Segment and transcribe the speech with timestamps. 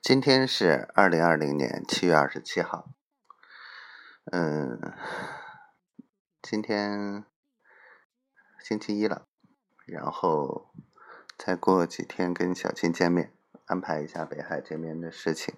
[0.00, 2.88] 今天是二零二零年七月二十七号。
[4.32, 4.94] 嗯，
[6.40, 7.24] 今天
[8.62, 9.26] 星期一了，
[9.86, 10.70] 然后
[11.36, 13.34] 再过几天跟小青见面，
[13.66, 15.56] 安排一下北海这边的事情，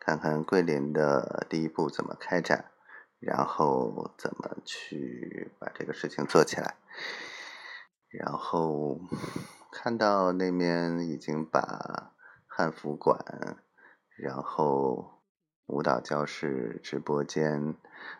[0.00, 2.72] 看看桂林的第一步怎么开展，
[3.20, 6.76] 然后怎么去把这个事情做起来。
[8.08, 8.98] 然后
[9.70, 12.14] 看到那边已经把
[12.48, 13.62] 汉服馆。
[14.16, 15.22] 然后
[15.66, 17.76] 舞蹈教室、直播间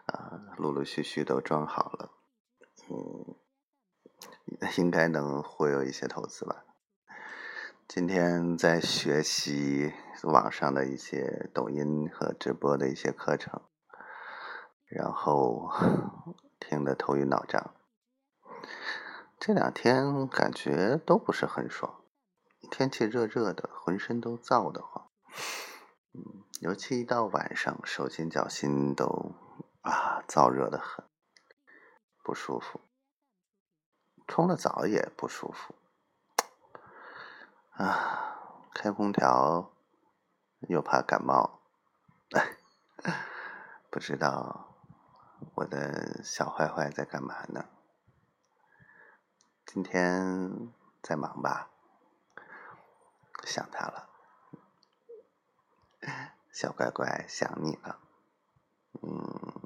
[0.07, 2.11] 啊，陆陆续续都装好了，
[2.91, 3.34] 嗯，
[4.77, 6.65] 应该能会有一些投资吧。
[7.89, 9.95] 今天在学习
[10.25, 13.62] 网上的一些抖音和直播的一些课程，
[14.87, 15.70] 然后
[16.61, 17.75] 听得头晕脑胀。
[19.39, 22.03] 这两天感觉都不是很爽，
[22.70, 25.09] 天气热热的，浑身都燥得慌。
[26.60, 29.34] 尤其一到晚上，手心脚心都
[29.83, 31.05] 啊燥热的很，
[32.22, 32.81] 不舒服。
[34.27, 35.75] 冲了澡也不舒服，
[37.70, 39.70] 啊，开空调
[40.69, 41.61] 又怕感冒，
[43.88, 44.75] 不知道
[45.55, 47.66] 我的小坏坏在干嘛呢？
[49.64, 50.72] 今天
[51.03, 51.70] 在忙吧？
[53.44, 54.16] 想他了。
[56.57, 57.99] 小乖乖，想你了。
[59.03, 59.61] 嗯，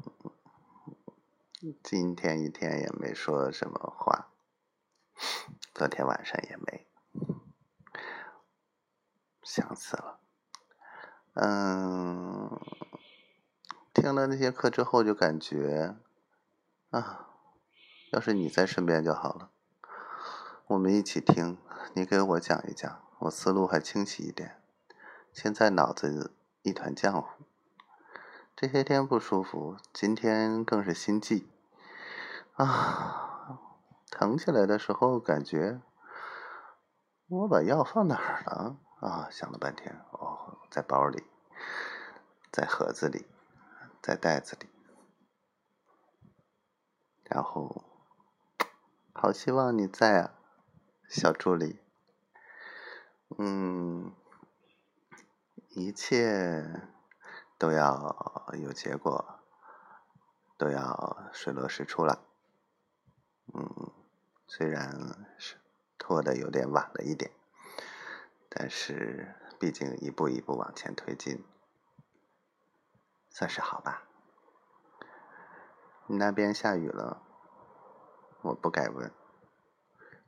[1.85, 4.33] 今天一天也没说什么话，
[5.73, 6.89] 昨天晚上也没，
[9.45, 10.19] 想死了。
[11.35, 12.61] 嗯，
[13.95, 15.95] 听了那些课之后，就感觉
[16.91, 17.29] 啊，
[18.11, 19.53] 要是你在身边就好了，
[20.67, 21.57] 我们一起听，
[21.95, 24.61] 你给我讲一讲，我思路还清晰一点。
[25.33, 27.45] 现在脑子一团浆糊，
[28.55, 31.47] 这些天不舒服，今天更是心悸
[32.53, 33.59] 啊！
[34.11, 35.81] 疼起来的时候感觉
[37.29, 39.29] 我把药放哪儿了啊？
[39.31, 41.25] 想了半天，哦，在包里，
[42.53, 43.25] 在盒子里，
[44.03, 44.69] 在袋子里，
[47.25, 47.85] 然后
[49.15, 50.35] 好希望你在啊，
[51.09, 51.81] 小助理，
[53.39, 54.13] 嗯。
[55.73, 56.89] 一切
[57.57, 59.39] 都要有结果，
[60.59, 62.27] 都要水落石出了。
[63.55, 63.93] 嗯，
[64.49, 65.61] 虽然是
[65.97, 67.31] 拖的有点晚了一点，
[68.49, 71.45] 但是毕竟一步一步往前推进，
[73.29, 74.03] 算是好吧。
[76.09, 77.23] 你那边下雨了，
[78.43, 79.13] 我不该问。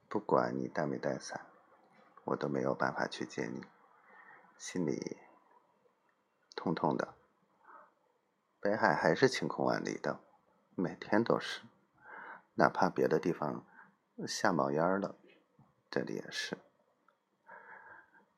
[0.08, 1.46] 不管你带没带伞，
[2.26, 3.66] 我都没有办法去接你，
[4.56, 5.18] 心里。
[6.62, 7.16] 痛痛的，
[8.60, 10.20] 北海还是晴空万里的，
[10.76, 11.62] 每天都是，
[12.54, 13.66] 哪怕别的地方
[14.28, 15.16] 下冒烟了，
[15.90, 16.56] 这里也是。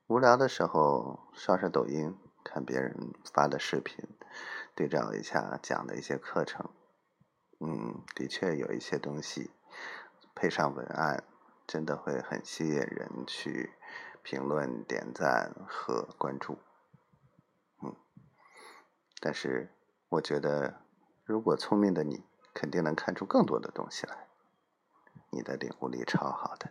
[0.07, 4.09] 无聊的时候刷刷抖音，看别人发的视频，
[4.75, 6.71] 对照一下讲的一些课程，
[7.61, 9.51] 嗯，的确有一些东西
[10.35, 11.25] 配上文案，
[11.67, 13.75] 真的会很吸引人去
[14.23, 16.57] 评论、点赞和关注。
[19.27, 19.73] 但是，
[20.11, 20.83] 我觉得，
[21.25, 24.29] 如果聪明的你，肯定能看出更多的东西来。
[25.31, 26.71] 你的领悟力超好的。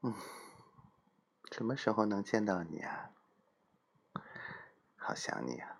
[0.00, 0.14] 嗯，
[1.52, 3.10] 什么时候能见到你啊？
[4.96, 5.78] 好想你啊！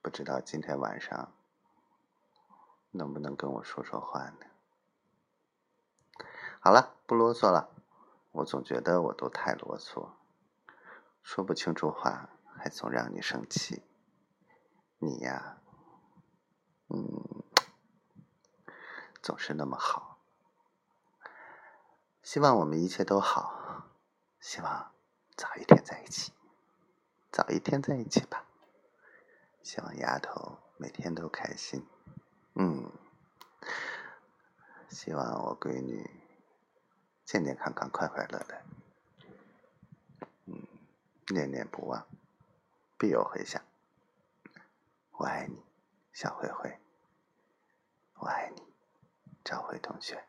[0.00, 1.34] 不知道今天晚上
[2.92, 4.46] 能不能跟我说说话呢？
[6.60, 7.68] 好了，不啰嗦了。
[8.32, 10.12] 我总觉得我都太啰嗦，
[11.22, 12.30] 说不清楚话。
[12.66, 13.84] 还总让你生气，
[14.98, 15.62] 你呀，
[16.88, 17.44] 嗯，
[19.22, 20.18] 总是那么好。
[22.24, 23.86] 希望我们一切都好，
[24.40, 24.92] 希望
[25.36, 26.32] 早一天在一起，
[27.30, 28.44] 早一天在一起吧。
[29.62, 31.86] 希望丫头每天都开心，
[32.56, 32.90] 嗯，
[34.88, 36.10] 希望我闺女
[37.24, 38.62] 健健康康、快快乐乐，
[40.46, 40.66] 嗯，
[41.28, 42.04] 念念不忘。
[42.98, 43.62] 必有回响。
[45.12, 45.62] 我爱你，
[46.12, 46.78] 小灰灰。
[48.14, 48.62] 我爱你，
[49.44, 50.24] 赵辉同学。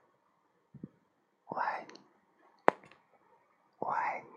[1.45, 1.99] 我爱你，
[3.79, 4.36] 我爱你。